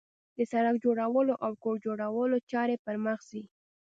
[0.37, 3.43] د سړک جوړولو او کور جوړولو چارې پرمخ ځي